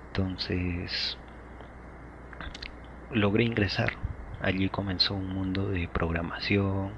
Entonces, 0.08 1.17
logré 3.12 3.43
ingresar. 3.43 3.91
Allí 4.41 4.70
comenzó 4.70 5.13
un 5.15 5.27
mundo 5.27 5.70
de 5.70 5.88
programación, 5.89 6.93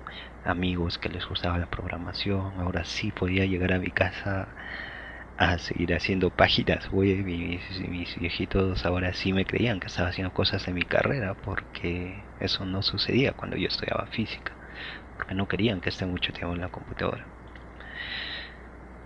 amigos 0.45 0.99
que 0.99 1.09
les 1.09 1.25
gustaba 1.27 1.57
la 1.57 1.65
programación. 1.65 2.53
Ahora 2.59 2.85
sí 2.85 3.11
podía 3.11 3.45
llegar 3.45 3.73
a 3.73 3.79
mi 3.79 3.89
casa 3.89 4.47
a 5.37 5.57
seguir 5.57 5.93
haciendo 5.93 6.29
páginas 6.29 6.89
y 6.91 6.95
mis, 6.95 8.19
viejitos 8.19 8.85
ahora 8.85 9.13
sí 9.13 9.33
me 9.33 9.45
creían 9.45 9.79
que 9.79 9.87
estaba 9.87 10.09
haciendo 10.09 10.33
cosas 10.33 10.67
en 10.67 10.75
mi 10.75 10.83
carrera 10.83 11.33
porque 11.33 12.23
eso 12.39 12.65
no 12.65 12.83
sucedía 12.83 13.33
cuando 13.33 13.57
yo 13.57 13.67
estudiaba 13.67 14.07
física. 14.07 14.53
Porque 15.15 15.35
no 15.35 15.47
querían 15.47 15.81
que 15.81 15.89
esté 15.89 16.05
mucho 16.05 16.33
tiempo 16.33 16.53
en 16.55 16.61
la 16.61 16.69
computadora. 16.69 17.25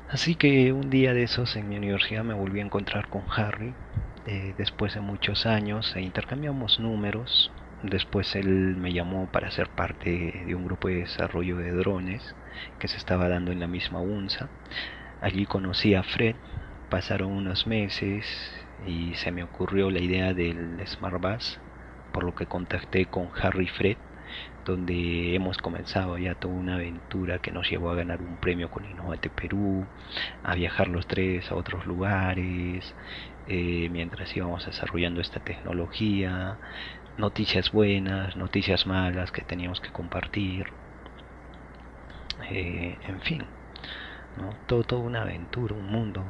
Así 0.10 0.36
que 0.36 0.72
un 0.72 0.89
día 0.89 1.13
de 1.13 1.24
esos 1.24 1.55
en 1.55 1.67
mi 1.67 1.77
universidad 1.77 2.24
me 2.24 2.34
volví 2.34 2.60
a 2.60 2.65
encontrar 2.65 3.10
con 3.10 3.24
Harry. 3.36 3.74
Eh, 4.25 4.53
después 4.57 4.93
de 4.93 5.01
muchos 5.01 5.46
años 5.46 5.96
e 5.96 6.01
intercambiamos 6.01 6.79
números. 6.79 7.51
Después 7.84 8.36
él 8.36 8.75
me 8.75 8.91
llamó 8.91 9.27
para 9.27 9.51
ser 9.51 9.69
parte 9.69 10.43
de 10.46 10.55
un 10.55 10.65
grupo 10.65 10.88
de 10.88 10.96
desarrollo 10.96 11.57
de 11.57 11.72
drones 11.72 12.36
que 12.79 12.88
se 12.88 12.98
estaba 12.98 13.29
dando 13.29 13.51
en 13.51 13.60
la 13.60 13.67
misma 13.67 14.00
UNSA 14.00 14.50
Allí 15.20 15.48
conocí 15.48 15.96
a 15.96 16.04
Fred, 16.04 16.36
pasaron 16.90 17.32
unos 17.32 17.66
meses 17.66 18.26
y 18.86 19.16
se 19.16 19.32
me 19.32 19.44
ocurrió 19.44 19.90
la 19.90 20.00
idea 20.00 20.34
del 20.36 20.80
Smart 20.86 21.20
Bus, 21.20 21.60
por 22.12 22.24
lo 22.24 22.36
que 22.36 22.46
contacté 22.46 23.08
con 23.08 23.30
Harry 23.42 23.68
Fred, 23.68 23.98
donde 24.64 25.34
hemos 25.34 25.58
comenzado 25.58 26.20
ya 26.20 26.36
toda 26.36 26.54
una 26.54 26.76
aventura 26.76 27.40
que 27.40 27.52
nos 27.52 27.68
llevó 27.68 27.90
a 27.90 27.96
ganar 27.96 28.22
un 28.22 28.38
premio 28.38 28.70
con 28.70 28.86
Innovate 28.86 29.32
Perú, 29.32 29.88
a 30.44 30.54
viajar 30.54 30.88
los 30.88 31.08
tres 31.08 31.52
a 31.52 31.56
otros 31.56 31.88
lugares, 31.88 32.96
eh, 33.48 33.90
mientras 33.90 34.36
íbamos 34.36 34.68
desarrollando 34.68 35.20
esta 35.22 35.40
tecnología, 35.40 36.60
noticias 37.18 37.72
buenas, 37.72 38.36
noticias 38.36 38.86
malas 38.86 39.32
que 39.32 39.42
teníamos 39.42 39.82
que 39.82 39.90
compartir, 39.92 40.68
eh, 42.52 43.00
en 43.02 43.22
fin 43.22 43.57
todo, 44.67 44.84
toda 44.84 45.01
una 45.01 45.22
aventura, 45.22 45.75
un 45.75 45.88
mundo 45.88 46.24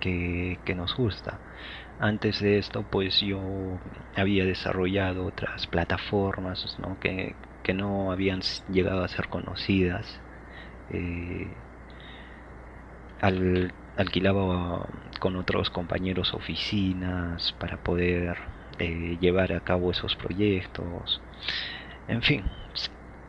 que, 0.00 0.74
nos 0.74 0.94
gusta. 0.96 1.38
Antes 1.98 2.40
de 2.40 2.58
esto, 2.58 2.82
pues 2.90 3.20
yo 3.20 3.78
había 4.16 4.44
desarrollado 4.44 5.26
otras 5.26 5.66
plataformas 5.66 6.76
Que, 7.00 7.34
no 7.74 8.12
habían 8.12 8.40
llegado 8.68 9.04
a 9.04 9.08
ser 9.08 9.28
conocidas. 9.28 10.20
Eh, 10.90 11.48
alquilaba 13.96 14.86
con 15.20 15.36
otros 15.36 15.70
compañeros 15.70 16.34
oficinas 16.34 17.52
para 17.58 17.78
poder 17.78 18.36
eh, 18.78 19.16
llevar 19.20 19.52
a 19.52 19.60
cabo 19.60 19.90
esos 19.90 20.14
proyectos. 20.16 21.22
En 22.08 22.22
fin, 22.22 22.44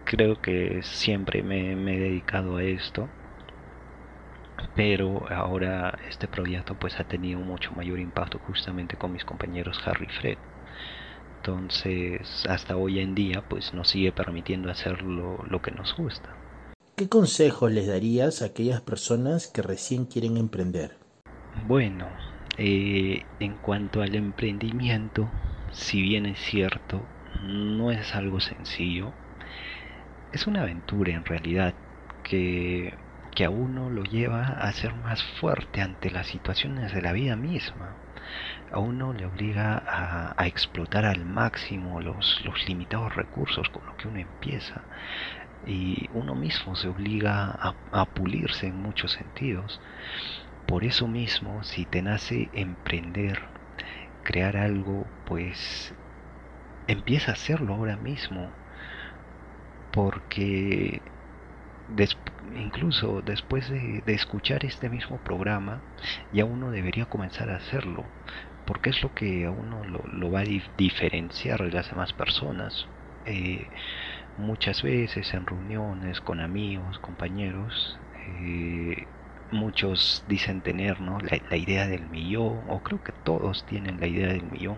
creo 0.04 0.42
que 0.42 0.82
siempre 0.84 1.44
me 1.44 1.72
he 1.72 2.00
dedicado 2.00 2.58
a 2.58 2.64
esto 2.64 3.08
pero 4.76 5.26
ahora 5.32 5.98
este 6.10 6.28
proyecto 6.28 6.76
pues 6.76 7.00
ha 7.00 7.04
tenido 7.04 7.40
mucho 7.40 7.72
mayor 7.76 8.00
impacto 8.00 8.40
justamente 8.40 8.98
con 8.98 9.12
mis 9.12 9.26
compañeros 9.26 9.80
Harry 9.86 10.06
y 10.06 10.14
Fred 10.14 10.38
entonces 11.38 12.46
hasta 12.48 12.76
hoy 12.76 13.00
en 13.00 13.16
día 13.16 13.44
pues 13.48 13.74
nos 13.74 13.90
sigue 13.90 14.12
permitiendo 14.12 14.72
hacer 14.72 15.02
lo, 15.02 15.62
que 15.62 15.72
nos 15.72 15.96
gusta 15.96 16.30
¿Qué 16.96 17.10
consejos 17.10 17.72
les 17.72 17.88
darías 17.88 18.42
a 18.42 18.46
aquellas 18.46 18.80
personas 18.80 19.48
que 19.48 19.62
recién 19.62 20.06
quieren 20.06 20.38
emprender? 20.38 20.96
Bueno, 21.68 22.08
eh, 22.58 23.22
en 23.42 23.58
cuanto 23.58 24.02
al 24.02 24.16
emprendimiento, 24.16 25.30
si 25.74 26.02
bien 26.02 26.26
es 26.26 26.40
cierto, 26.40 27.02
no 27.44 27.92
es 27.92 28.16
algo 28.16 28.40
sencillo, 28.40 29.12
es 30.32 30.48
una 30.48 30.62
aventura 30.62 31.14
en 31.14 31.26
realidad 31.26 31.74
que 32.24 32.94
que 33.36 33.44
a 33.44 33.50
uno 33.50 33.90
lo 33.90 34.04
lleva 34.04 34.44
a 34.46 34.72
ser 34.72 34.96
más 34.96 35.22
fuerte 35.40 35.82
ante 35.82 36.10
las 36.10 36.28
situaciones 36.28 36.94
de 36.94 37.02
la 37.02 37.12
vida 37.12 37.36
misma. 37.36 37.94
A 38.72 38.80
uno 38.80 39.14
le 39.14 39.26
obliga 39.26 39.84
a, 40.38 40.48
explotar 40.48 41.06
al 41.06 41.26
máximo 41.26 42.02
los, 42.02 42.42
los 42.46 42.68
limitados 42.68 43.14
recursos 43.14 43.70
con 43.70 43.86
los 43.86 43.96
que 43.98 44.08
uno 44.08 44.20
empieza. 44.20 44.82
Y 45.68 46.10
uno 46.14 46.34
mismo 46.34 46.76
se 46.76 46.88
obliga 46.88 47.52
a, 47.52 47.76
a 47.92 48.06
pulirse 48.06 48.68
en 48.68 48.82
muchos 48.82 49.12
sentidos. 49.12 49.82
Por 50.66 50.86
eso 50.86 51.08
mismo, 51.08 51.64
si 51.64 51.86
te 51.86 52.02
nace 52.02 52.50
emprender, 52.54 53.42
crear 54.24 54.56
algo, 54.56 55.06
pues 55.26 55.94
empieza 56.88 57.32
a 57.32 57.34
hacerlo 57.34 57.76
ahora 57.76 57.98
mismo. 57.98 58.50
Porque 59.92 61.02
incluso 62.56 63.22
después 63.22 63.70
de, 63.70 64.04
escuchar 64.08 64.66
este 64.66 64.90
mismo 64.90 65.18
programa, 65.18 65.82
ya 66.32 66.46
uno 66.46 66.72
debería 66.72 67.06
comenzar 67.06 67.50
a 67.50 67.58
hacerlo, 67.58 68.06
porque 68.66 68.90
es 68.90 69.02
lo 69.04 69.14
que 69.14 69.46
a 69.46 69.52
uno 69.52 69.84
lo, 69.84 70.32
va 70.32 70.42
a 70.42 70.46
diferenciar 70.78 71.64
de 71.64 71.72
las 71.72 71.90
demás 71.90 72.14
personas. 72.14 72.88
Eh, 73.26 73.68
muchas 74.38 74.84
veces 74.84 75.34
en 75.34 75.46
reuniones 75.46 76.22
con 76.22 76.40
amigos, 76.40 77.00
compañeros, 77.00 78.00
eh, 78.42 79.08
muchos 79.52 80.24
dicen 80.28 80.62
tener 80.62 81.00
la, 81.00 81.58
idea 81.58 81.88
del 81.88 82.10
millón, 82.10 82.62
o 82.68 82.82
creo 82.82 83.04
que 83.04 83.12
todos 83.24 83.66
tienen 83.66 84.00
la 84.00 84.08
idea 84.08 84.28
del 84.28 84.44
millón. 84.44 84.78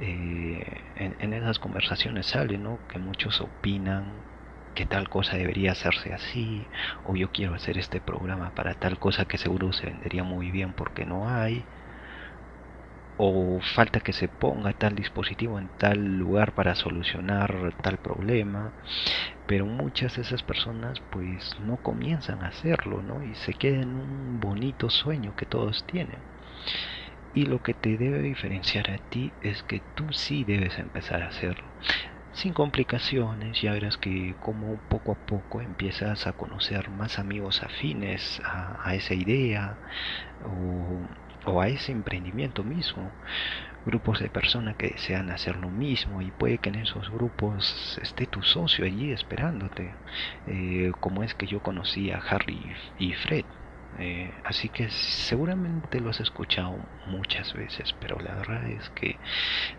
Eh, 0.00 0.64
en, 0.96 1.16
en, 1.18 1.32
esas 1.32 1.58
conversaciones 1.58 2.26
sale 2.26 2.56
¿no? 2.56 2.78
que 2.88 3.00
muchos 3.00 3.40
opinan 3.40 4.12
que 4.78 4.86
tal 4.86 5.08
cosa 5.08 5.36
debería 5.36 5.72
hacerse 5.72 6.12
así, 6.12 6.68
o 7.02 7.16
yo 7.16 7.32
quiero 7.32 7.54
hacer 7.54 7.78
este 7.78 8.00
programa 8.00 8.52
para 8.52 8.74
tal 8.74 8.96
cosa 9.00 9.24
que 9.24 9.36
seguro 9.36 9.72
se 9.72 9.86
vendería 9.86 10.22
muy 10.22 10.52
bien 10.52 10.72
porque 10.72 11.04
no 11.04 11.28
hay, 11.28 11.66
o 13.16 13.58
falta 13.60 13.98
que 13.98 14.12
se 14.12 14.28
ponga 14.28 14.72
tal 14.72 14.94
dispositivo 14.94 15.58
en 15.58 15.68
tal 15.70 15.98
lugar 16.16 16.52
para 16.52 16.76
solucionar 16.76 17.74
tal 17.82 17.98
problema, 17.98 18.72
pero 19.46 19.66
muchas 19.66 20.14
de 20.14 20.22
esas 20.22 20.44
personas 20.44 21.00
pues 21.10 21.58
no 21.58 21.78
comienzan 21.78 22.42
a 22.42 22.48
hacerlo, 22.48 23.02
¿no? 23.02 23.24
Y 23.24 23.34
se 23.34 23.54
quedan 23.54 23.82
en 23.82 23.96
un 23.96 24.38
bonito 24.38 24.90
sueño 24.90 25.34
que 25.34 25.46
todos 25.46 25.84
tienen. 25.86 26.22
Y 27.32 27.46
lo 27.46 27.60
que 27.60 27.72
te 27.74 27.96
debe 27.96 28.20
diferenciar 28.20 28.90
a 28.90 28.98
ti 28.98 29.34
es 29.40 29.62
que 29.62 29.82
tú 29.94 30.12
sí 30.12 30.44
debes 30.44 30.78
empezar 30.78 31.22
a 31.22 31.28
hacerlo 31.28 31.72
sin 32.32 32.52
complicaciones, 32.52 33.60
ya 33.60 33.72
verás 33.72 33.96
que 33.96 34.34
como 34.38 34.78
poco 34.88 35.12
a 35.12 35.14
poco 35.16 35.60
empiezas 35.60 36.26
a 36.26 36.32
conocer 36.32 36.90
más 36.90 37.18
amigos 37.18 37.62
afines 37.62 38.40
a, 38.44 38.94
esa 38.94 39.14
idea 39.14 39.78
o, 40.44 41.60
a 41.60 41.68
ese 41.68 41.92
emprendimiento 41.92 42.62
mismo. 42.64 43.12
Grupos 43.84 44.20
de 44.20 44.28
personas 44.28 44.76
que 44.76 44.88
desean 44.88 45.30
hacer 45.30 45.56
lo 45.56 45.70
mismo 45.70 46.20
y 46.20 46.30
puede 46.30 46.58
que 46.58 46.68
en 46.68 46.76
esos 46.76 47.10
grupos 47.10 47.98
esté 48.02 48.26
tu 48.26 48.42
socio 48.42 48.84
allí 48.84 49.12
esperándote 49.12 49.94
eh, 50.46 50.92
como 51.00 51.22
es 51.22 51.34
que 51.34 51.46
yo 51.46 51.60
conocí 51.60 52.10
a 52.10 52.18
Harry 52.18 52.74
y 52.98 53.14
Fred 53.14 53.46
eh, 53.98 54.30
así 54.44 54.68
que 54.68 54.88
seguramente 54.90 56.00
lo 56.00 56.10
has 56.10 56.20
escuchado 56.20 56.76
muchas 57.06 57.52
veces 57.54 57.94
pero 58.00 58.18
la 58.20 58.34
verdad 58.34 58.66
es 58.66 58.88
que 58.90 59.16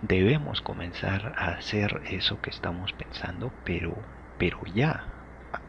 debemos 0.02 0.62
comenzar 0.62 1.34
a 1.38 1.54
hacer 1.54 2.02
eso 2.10 2.40
que 2.42 2.50
estamos 2.50 2.92
pensando 2.94 3.52
pero 3.64 3.96
pero 4.38 4.60
ya 4.74 5.04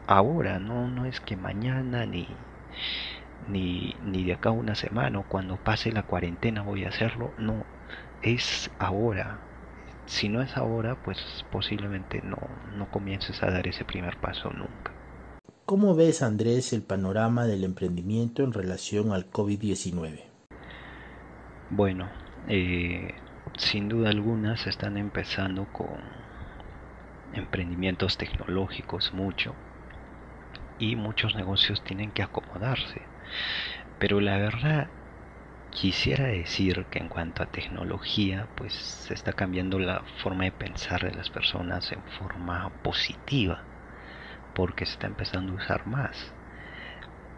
ahora 0.07 0.59
no 0.59 0.87
no 0.87 1.05
es 1.05 1.19
que 1.19 1.35
mañana 1.35 2.05
ni 2.05 2.27
ni, 3.47 3.95
ni 4.01 4.23
de 4.23 4.33
acá 4.33 4.51
una 4.51 4.75
semana 4.75 5.19
o 5.19 5.23
cuando 5.23 5.55
pase 5.57 5.91
la 5.91 6.03
cuarentena 6.03 6.61
voy 6.61 6.85
a 6.85 6.89
hacerlo 6.89 7.31
no 7.37 7.63
es 8.21 8.69
ahora. 8.79 9.37
Si 10.05 10.29
no 10.29 10.41
es 10.41 10.57
ahora, 10.57 10.95
pues 10.95 11.17
posiblemente 11.49 12.21
no, 12.23 12.37
no 12.75 12.85
comiences 12.87 13.41
a 13.43 13.49
dar 13.51 13.67
ese 13.67 13.85
primer 13.85 14.17
paso 14.17 14.49
nunca. 14.51 14.80
¿Cómo 15.71 15.95
ves, 15.95 16.21
Andrés, 16.21 16.73
el 16.73 16.81
panorama 16.81 17.45
del 17.45 17.63
emprendimiento 17.63 18.43
en 18.43 18.51
relación 18.51 19.13
al 19.13 19.31
COVID-19? 19.31 20.21
Bueno, 21.69 22.09
eh, 22.49 23.13
sin 23.57 23.87
duda 23.87 24.09
alguna 24.09 24.57
se 24.57 24.69
están 24.69 24.97
empezando 24.97 25.71
con 25.71 25.95
emprendimientos 27.31 28.17
tecnológicos 28.17 29.13
mucho 29.13 29.55
y 30.77 30.97
muchos 30.97 31.35
negocios 31.35 31.81
tienen 31.85 32.11
que 32.11 32.23
acomodarse. 32.23 33.03
Pero 33.97 34.19
la 34.19 34.35
verdad 34.35 34.89
Quisiera 35.71 36.25
decir 36.25 36.85
que 36.91 36.99
en 36.99 37.07
cuanto 37.07 37.43
a 37.43 37.45
tecnología, 37.45 38.49
pues 38.57 38.73
se 38.73 39.13
está 39.13 39.31
cambiando 39.31 39.79
la 39.79 40.03
forma 40.21 40.43
de 40.43 40.51
pensar 40.51 41.01
de 41.01 41.15
las 41.15 41.29
personas 41.29 41.93
en 41.93 42.03
forma 42.19 42.69
positiva, 42.83 43.63
porque 44.53 44.85
se 44.85 44.93
está 44.93 45.07
empezando 45.07 45.53
a 45.53 45.55
usar 45.57 45.85
más. 45.87 46.35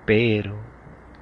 Pero 0.05 0.73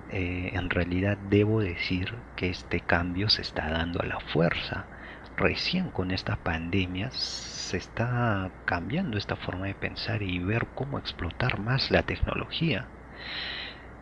eh, 0.09 0.51
en 0.53 0.69
realidad 0.69 1.17
debo 1.17 1.61
decir 1.61 2.25
que 2.35 2.49
este 2.49 2.81
cambio 2.81 3.29
se 3.29 3.41
está 3.41 3.69
dando 3.69 4.01
a 4.01 4.05
la 4.05 4.19
fuerza. 4.19 4.89
Recién 5.37 5.91
con 5.91 6.11
esta 6.11 6.37
pandemia 6.37 7.09
se 7.11 7.77
está 7.77 8.51
cambiando 8.65 9.17
esta 9.17 9.35
forma 9.35 9.67
de 9.67 9.75
pensar 9.75 10.21
y 10.23 10.39
ver 10.39 10.69
cómo 10.73 10.99
explotar 10.99 11.59
más 11.59 11.91
la 11.91 12.03
tecnología. 12.03 12.91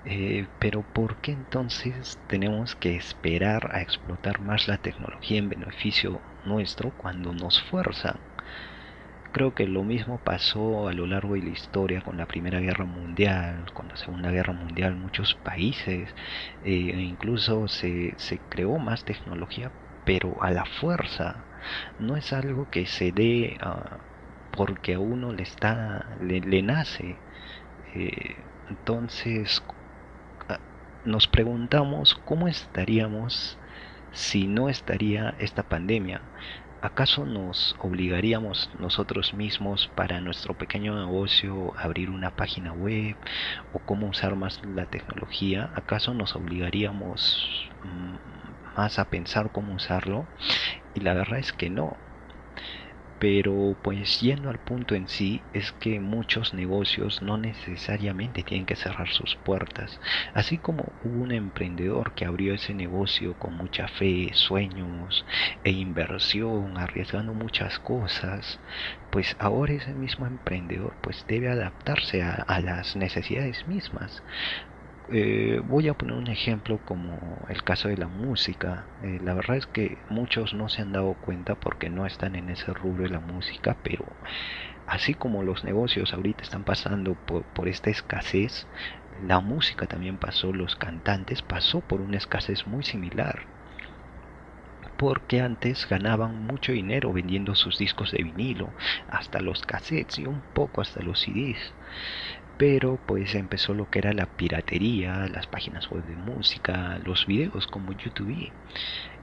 Eh, 0.03 0.47
pero 0.59 0.83
¿por 0.83 1.19
qué 1.21 1.31
entonces 1.31 2.19
tenemos 2.27 2.75
que 2.75 2.95
esperar 2.97 3.69
a 3.73 3.81
explotar 3.81 4.41
más 4.41 4.67
la 4.67 4.77
tecnología 4.77 5.37
en 5.39 5.49
beneficio 5.49 6.25
nuestro 6.43 6.91
cuando 6.91 7.33
nos 7.33 7.61
fuerzan? 7.63 8.28
Creo 9.31 9.53
que 9.53 9.67
lo 9.67 9.83
mismo 9.83 10.17
pasó 10.23 10.87
a 10.87 10.93
lo 10.93 11.05
largo 11.05 11.35
de 11.35 11.43
la 11.43 11.49
historia 11.49 12.01
con 12.01 12.17
la 12.17 12.25
Primera 12.27 12.59
Guerra 12.59 12.85
Mundial, 12.85 13.71
con 13.73 13.87
la 13.87 13.95
Segunda 13.95 14.31
Guerra 14.31 14.53
Mundial, 14.53 14.95
muchos 14.95 15.35
países, 15.35 16.15
eh, 16.63 16.91
e 16.93 17.01
incluso 17.01 17.67
se, 17.67 18.13
se, 18.17 18.39
creó 18.49 18.77
más 18.79 19.05
tecnología, 19.05 19.71
pero 20.05 20.41
a 20.41 20.51
la 20.51 20.65
fuerza. 20.65 21.45
No 21.99 22.15
es 22.17 22.33
algo 22.33 22.69
que 22.71 22.85
se 22.87 23.11
dé 23.11 23.57
uh, 23.63 23.97
porque 24.51 24.95
a 24.95 24.99
uno 24.99 25.31
le, 25.33 25.43
está, 25.43 26.07
le, 26.21 26.61
nace. 26.63 27.17
Eh, 27.93 28.35
entonces, 28.69 29.63
nos 31.05 31.27
preguntamos 31.27 32.15
cómo 32.25 32.47
estaríamos 32.47 33.57
si 34.11 34.47
no 34.47 34.69
estaría 34.69 35.35
esta 35.39 35.63
pandemia. 35.63 36.21
¿Acaso 36.81 37.25
nos 37.25 37.75
obligaríamos 37.77 38.69
nosotros 38.73 39.33
mismos 39.33 39.89
para 39.95 40.21
nuestro 40.21 40.55
pequeño 40.55 40.95
negocio 40.97 41.77
a 41.77 41.83
abrir 41.83 42.09
una 42.09 42.31
página 42.31 42.71
web 42.73 43.17
o 43.71 43.79
cómo 43.81 44.07
usar 44.07 44.35
más 44.37 44.63
la 44.63 44.85
tecnología? 44.85 45.71
¿Acaso 45.75 46.13
nos 46.13 46.35
obligaríamos 46.37 47.69
mm, 47.81 48.15
más 48.77 48.97
a 48.99 49.05
pensar 49.09 49.51
cómo 49.51 49.73
usarlo? 49.73 50.29
Y 50.93 51.01
la 51.01 51.13
verdad 51.13 51.39
es 51.39 51.53
que 51.53 51.69
no. 51.69 52.01
Pero 53.19 53.77
pues 53.81 54.19
yendo 54.21 54.49
al 54.49 54.59
punto 54.59 54.95
en 54.95 55.07
sí 55.09 55.45
es 55.53 55.71
que 55.73 55.99
muchos 55.99 56.53
negocios 56.53 57.21
no 57.21 57.37
necesariamente 57.37 58.43
tienen 58.43 58.65
que 58.65 58.75
cerrar 58.77 59.09
sus 59.09 59.35
puertas. 59.35 59.99
Así 60.33 60.57
como 60.59 60.95
hubo 60.99 61.19
un 61.23 61.31
emprendedor 61.33 62.13
que 62.13 62.25
abrió 62.25 62.53
ese 62.53 62.73
negocio 62.73 63.35
con 63.35 63.55
mucha 63.55 63.87
fe, 63.89 64.31
sueños 64.33 65.25
e 65.63 65.71
inversión, 65.71 66.77
arriesgando 66.77 67.33
muchas 67.33 67.79
cosas, 67.79 68.61
pues 69.09 69.35
ahora 69.39 69.73
ese 69.73 69.93
mismo 69.95 70.25
emprendedor 70.25 70.97
pues 71.01 71.25
debe 71.27 71.49
adaptarse 71.49 72.21
a, 72.23 72.31
a 72.35 72.61
las 72.61 72.95
necesidades 72.95 73.67
mismas. 73.67 74.23
Eh, 75.11 75.59
voy 75.65 75.87
a 75.87 75.95
poner 75.95 76.15
un 76.15 76.27
ejemplo 76.27 76.79
como 76.85 77.45
el 77.49 77.63
caso 77.63 77.87
de 77.89 77.97
la 77.97 78.07
música. 78.07 78.85
Eh, 79.03 79.19
la 79.21 79.33
verdad 79.33 79.57
es 79.57 79.65
que 79.65 79.97
muchos 80.09 80.53
no 80.53 80.69
se 80.69 80.81
han 80.83 80.91
dado 80.93 81.15
cuenta 81.15 81.55
porque 81.55 81.89
no 81.89 82.05
están 82.05 82.35
en 82.35 82.49
ese 82.49 82.73
rubro 82.73 83.03
de 83.03 83.09
la 83.09 83.19
música, 83.19 83.75
pero 83.81 84.05
así 84.85 85.15
como 85.15 85.43
los 85.43 85.63
negocios 85.63 86.13
ahorita 86.13 86.43
están 86.43 86.63
pasando 86.63 87.15
por, 87.15 87.43
por 87.45 87.67
esta 87.67 87.89
escasez, 87.89 88.67
la 89.23 89.39
música 89.39 89.87
también 89.87 90.17
pasó, 90.19 90.53
los 90.53 90.75
cantantes 90.75 91.41
pasó 91.41 91.81
por 91.81 92.01
una 92.01 92.17
escasez 92.17 92.67
muy 92.67 92.83
similar. 92.83 93.47
Porque 94.97 95.41
antes 95.41 95.87
ganaban 95.87 96.45
mucho 96.45 96.73
dinero 96.73 97.11
vendiendo 97.13 97.55
sus 97.55 97.77
discos 97.77 98.11
de 98.11 98.21
vinilo, 98.23 98.75
hasta 99.07 99.39
los 99.39 99.61
cassettes 99.61 100.19
y 100.19 100.25
un 100.25 100.43
poco 100.53 100.81
hasta 100.81 101.01
los 101.01 101.21
CDs 101.21 101.73
pero 102.59 102.99
pues 103.05 103.35
empezó 103.35 103.73
lo 103.73 103.89
que 103.89 103.99
era 103.99 104.13
la 104.13 104.27
piratería, 104.27 105.27
las 105.29 105.47
páginas 105.47 105.89
web 105.89 106.03
de 106.05 106.17
música, 106.17 106.99
los 107.05 107.25
videos 107.25 107.67
como 107.67 107.93
YouTube. 107.93 108.53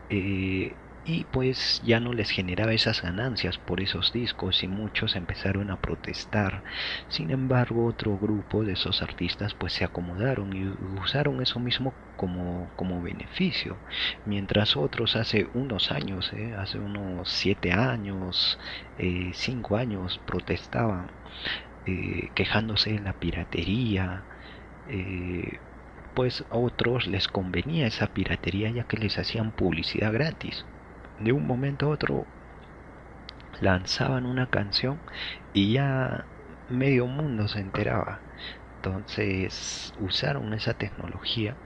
Eh, 0.09 0.79
y 1.05 1.25
pues 1.27 1.81
ya 1.83 2.01
no 2.01 2.13
les 2.15 2.31
generaba 2.31 2.73
esas 2.75 3.03
ganancias 3.03 3.59
por 3.59 3.81
esos 3.83 4.11
discos 4.13 4.63
y 4.65 4.69
muchos 4.69 5.17
empezaron 5.17 5.71
a 5.71 5.77
protestar. 5.81 6.65
Sin 7.09 7.31
embargo, 7.31 7.85
otro 7.87 8.19
grupo 8.19 8.65
de 8.65 8.73
esos 8.75 9.03
artistas 9.03 9.55
pues 9.55 9.73
se 9.75 9.85
acomodaron 9.85 10.53
y 10.55 10.67
usaron 10.69 11.43
eso 11.43 11.61
mismo 11.61 11.99
como, 12.17 12.73
como 12.77 13.03
beneficio, 13.03 13.83
mientras 14.25 14.77
otros 14.77 15.17
hace 15.17 15.49
unos 15.53 15.93
años, 15.93 16.33
eh, 16.33 16.55
hace 16.55 16.79
unos 16.81 17.29
siete 17.31 17.73
años, 17.73 18.59
eh, 18.97 19.33
cinco 19.35 19.77
años 19.77 20.19
protestaban 20.25 21.13
eh, 21.87 22.31
quejándose 22.35 22.93
de 22.93 23.01
la 23.01 23.15
piratería, 23.15 24.27
eh, 24.87 25.61
pues 26.15 26.45
a 26.51 26.57
otros 26.59 27.07
les 27.07 27.29
convenía 27.29 27.87
esa 27.87 28.09
piratería 28.09 28.71
ya 28.71 28.85
que 28.85 28.97
les 28.99 29.19
hacían 29.19 29.53
publicidad 29.53 30.13
gratis. 30.13 30.67
De 31.19 31.33
un 31.33 31.47
momento 31.47 31.87
a 31.87 31.91
otro 31.91 32.27
lanzaban 33.61 34.27
una 34.27 34.49
canción 34.49 35.03
y 35.53 35.73
ya 35.75 36.29
medio 36.69 37.07
mundo 37.07 37.49
se 37.49 37.61
enteraba. 37.61 38.25
Entonces 38.77 39.93
usaron 39.99 40.55
esa 40.55 40.75
tecnología 40.75 41.59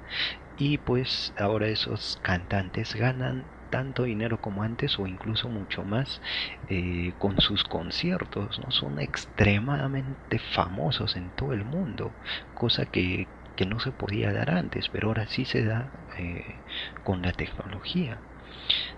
y 0.56 0.78
pues 0.78 1.33
ahora 1.37 1.68
esos 1.68 2.18
cantantes 2.22 2.94
ganan 2.94 3.50
tanto 3.70 4.04
dinero 4.04 4.38
como 4.40 4.62
antes 4.62 4.98
o 4.98 5.06
incluso 5.06 5.48
mucho 5.48 5.85
más 5.85 6.20
eh, 6.68 7.12
con 7.18 7.40
sus 7.40 7.64
conciertos, 7.64 8.59
¿no? 8.59 8.70
Son 8.70 8.98
extremadamente 9.00 10.38
famosos 10.38 11.16
en 11.16 11.30
todo 11.30 11.52
el 11.52 11.64
mundo, 11.64 12.12
cosa 12.54 12.87
que, 12.87 13.28
que 13.56 13.66
no 13.66 13.80
se 13.80 13.92
podía 13.92 14.33
dar 14.33 14.50
antes, 14.50 14.88
pero 14.88 15.09
ahora 15.09 15.26
sí 15.26 15.44
se 15.44 15.64
da 15.64 15.90
eh, 16.18 16.54
con 17.04 17.22
la 17.22 17.33
tecnología. 17.33 18.18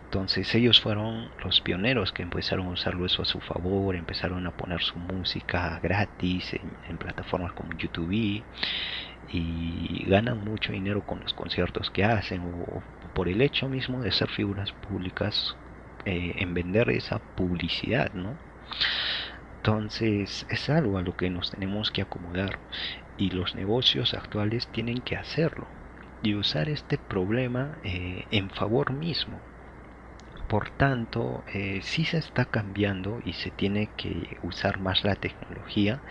Entonces 0.04 0.54
ellos 0.54 0.80
fueron 0.80 1.30
los 1.42 1.60
pioneros 1.62 2.12
que 2.12 2.22
empezaron 2.22 2.66
a 2.66 2.70
usarlo 2.70 3.06
eso 3.06 3.22
a 3.22 3.24
su 3.24 3.40
favor, 3.40 3.96
empezaron 3.96 4.46
a 4.46 4.50
poner 4.50 4.82
su 4.82 4.98
música 4.98 5.78
gratis 5.82 6.54
en, 6.54 6.76
en 6.88 6.98
plataformas 6.98 7.52
como 7.54 7.72
YouTube 7.78 8.12
y 9.28 10.04
ganan 10.06 10.44
mucho 10.44 10.72
dinero 10.72 11.02
con 11.02 11.20
los 11.20 11.32
conciertos 11.32 11.90
que 11.90 12.04
hacen 12.04 12.42
o 12.44 12.82
por 13.14 13.28
el 13.28 13.42
hecho 13.42 13.68
mismo 13.68 14.02
de 14.02 14.12
ser 14.12 14.28
figuras 14.28 14.72
públicas 14.72 15.56
eh, 16.04 16.34
en 16.36 16.54
vender 16.54 16.90
esa 16.90 17.18
publicidad, 17.18 18.12
¿no? 18.12 18.36
Entonces 19.58 20.46
es 20.50 20.70
algo 20.70 20.98
a 20.98 21.02
lo 21.02 21.16
que 21.16 21.30
nos 21.30 21.50
tenemos 21.50 21.90
que 21.90 22.02
acomodar 22.02 22.58
y 23.16 23.30
los 23.30 23.54
negocios 23.54 24.14
actuales 24.14 24.66
tienen 24.68 25.00
que 25.00 25.16
hacerlo 25.16 25.68
y 26.22 26.34
usar 26.34 26.68
este 26.68 26.98
problema 26.98 27.78
eh, 27.84 28.24
en 28.30 28.50
favor 28.50 28.92
mismo. 28.92 29.40
Por 30.48 30.70
tanto, 30.70 31.44
eh, 31.54 31.80
sí 31.82 32.04
se 32.04 32.18
está 32.18 32.44
cambiando 32.44 33.20
y 33.24 33.34
se 33.34 33.50
tiene 33.50 33.90
que 33.96 34.38
usar 34.42 34.80
más 34.80 35.04
la 35.04 35.14
tecnología, 35.16 36.02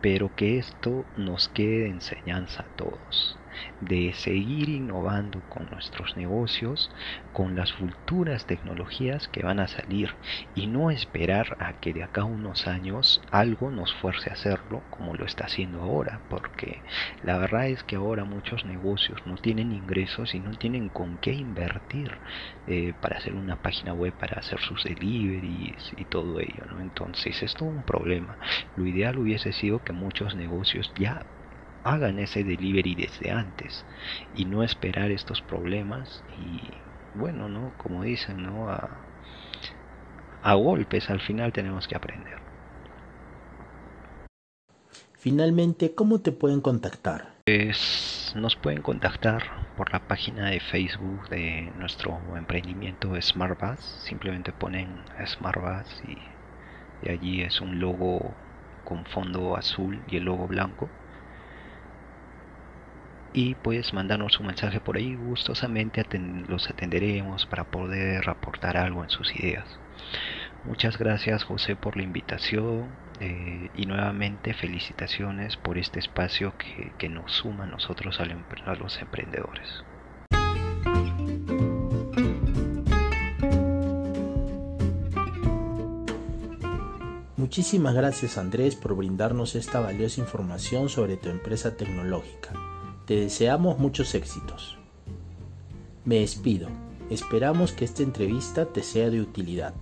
pero 0.00 0.34
que 0.34 0.58
esto 0.58 1.04
nos 1.16 1.48
quede 1.48 1.80
de 1.80 1.90
enseñanza 1.90 2.62
a 2.62 2.76
todos. 2.76 3.38
De 3.80 4.12
seguir 4.14 4.68
innovando 4.68 5.42
con 5.48 5.66
nuestros 5.70 6.16
negocios, 6.16 6.90
con 7.32 7.54
las 7.54 7.72
futuras 7.72 8.46
tecnologías 8.46 9.28
que 9.28 9.42
van 9.42 9.60
a 9.60 9.68
salir 9.68 10.10
y 10.54 10.66
no 10.66 10.90
esperar 10.90 11.56
a 11.60 11.74
que 11.74 11.92
de 11.92 12.02
acá 12.02 12.22
a 12.22 12.24
unos 12.24 12.66
años 12.66 13.20
algo 13.30 13.70
nos 13.70 13.92
fuerce 13.94 14.30
a 14.30 14.34
hacerlo 14.34 14.82
como 14.90 15.14
lo 15.14 15.24
está 15.24 15.44
haciendo 15.46 15.82
ahora, 15.82 16.20
porque 16.28 16.82
la 17.22 17.38
verdad 17.38 17.68
es 17.68 17.82
que 17.84 17.96
ahora 17.96 18.24
muchos 18.24 18.64
negocios 18.64 19.20
no 19.26 19.36
tienen 19.36 19.72
ingresos 19.72 20.34
y 20.34 20.40
no 20.40 20.52
tienen 20.52 20.88
con 20.88 21.18
qué 21.18 21.32
invertir 21.32 22.12
eh, 22.66 22.94
para 23.00 23.18
hacer 23.18 23.34
una 23.34 23.56
página 23.56 23.92
web, 23.92 24.12
para 24.14 24.38
hacer 24.40 24.60
sus 24.60 24.84
deliveries 24.84 25.92
y 25.96 26.04
todo 26.04 26.40
ello, 26.40 26.64
¿no? 26.70 26.80
Entonces 26.80 27.42
es 27.42 27.54
un 27.60 27.82
problema. 27.84 28.38
Lo 28.74 28.86
ideal 28.86 29.18
hubiese 29.18 29.52
sido 29.52 29.80
que 29.80 29.92
muchos 29.92 30.34
negocios 30.34 30.92
ya 30.98 31.26
hagan 31.86 32.18
ese 32.18 32.42
delivery 32.42 32.94
desde 32.94 33.30
antes 33.30 33.84
y 34.34 34.44
no 34.44 34.62
esperar 34.62 35.10
estos 35.10 35.40
problemas 35.40 36.22
y 36.40 36.60
bueno, 37.18 37.48
¿no? 37.48 37.72
Como 37.78 38.02
dicen, 38.02 38.42
¿no? 38.42 38.68
A, 38.68 38.90
a 40.42 40.54
golpes 40.54 41.08
al 41.10 41.20
final 41.20 41.52
tenemos 41.52 41.86
que 41.88 41.96
aprender. 41.96 42.38
Finalmente, 45.14 45.94
¿cómo 45.94 46.20
te 46.20 46.32
pueden 46.32 46.60
contactar? 46.60 47.34
Pues 47.46 48.32
nos 48.36 48.54
pueden 48.56 48.82
contactar 48.82 49.42
por 49.76 49.92
la 49.92 50.00
página 50.00 50.50
de 50.50 50.60
Facebook 50.60 51.28
de 51.30 51.72
nuestro 51.78 52.20
emprendimiento 52.36 53.20
SmartBus. 53.20 53.80
Simplemente 54.04 54.52
ponen 54.52 54.88
SmartBus 55.24 56.02
y, 56.06 56.18
y 57.06 57.10
allí 57.10 57.42
es 57.42 57.60
un 57.60 57.80
logo 57.80 58.34
con 58.84 59.04
fondo 59.06 59.56
azul 59.56 60.00
y 60.08 60.16
el 60.16 60.24
logo 60.24 60.46
blanco 60.46 60.88
y 63.32 63.54
puedes 63.54 63.92
mandarnos 63.92 64.38
un 64.40 64.46
mensaje 64.46 64.80
por 64.80 64.96
ahí 64.96 65.14
gustosamente 65.14 66.04
los 66.48 66.68
atenderemos 66.70 67.46
para 67.46 67.64
poder 67.64 68.28
aportar 68.28 68.76
algo 68.76 69.02
en 69.02 69.10
sus 69.10 69.34
ideas 69.36 69.66
muchas 70.64 70.98
gracias 70.98 71.44
José 71.44 71.76
por 71.76 71.96
la 71.96 72.02
invitación 72.02 72.88
eh, 73.20 73.70
y 73.74 73.86
nuevamente 73.86 74.54
felicitaciones 74.54 75.56
por 75.56 75.78
este 75.78 75.98
espacio 75.98 76.54
que, 76.98 77.08
nos 77.08 77.32
suma 77.32 77.64
a 77.64 77.68
nosotros 77.68 78.20
a 78.20 78.74
los 78.74 79.00
emprendedores 79.00 79.84
Muchísimas 87.46 87.94
gracias 87.94 88.38
Andrés 88.38 88.74
por 88.74 88.96
brindarnos 88.96 89.54
esta 89.54 89.78
valiosa 89.78 90.20
información 90.20 90.88
sobre 90.88 91.16
tu 91.16 91.28
empresa 91.28 91.76
tecnológica. 91.76 92.50
Te 93.06 93.14
deseamos 93.14 93.78
muchos 93.78 94.16
éxitos. 94.16 94.78
Me 96.04 96.20
despido. 96.20 96.68
Esperamos 97.08 97.70
que 97.70 97.84
esta 97.84 98.02
entrevista 98.02 98.66
te 98.66 98.82
sea 98.82 99.10
de 99.10 99.20
utilidad. 99.20 99.74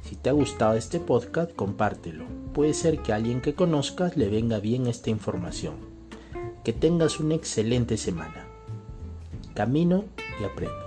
Si 0.00 0.16
te 0.16 0.30
ha 0.30 0.32
gustado 0.32 0.74
este 0.74 0.98
podcast, 0.98 1.54
compártelo. 1.54 2.24
Puede 2.54 2.72
ser 2.72 3.00
que 3.02 3.12
a 3.12 3.16
alguien 3.16 3.42
que 3.42 3.54
conozcas 3.54 4.16
le 4.16 4.30
venga 4.30 4.58
bien 4.58 4.86
esta 4.86 5.10
información. 5.10 5.74
Que 6.64 6.72
tengas 6.72 7.20
una 7.20 7.34
excelente 7.34 7.98
semana. 7.98 8.46
Camino 9.52 10.04
y 10.40 10.44
aprendo. 10.44 10.85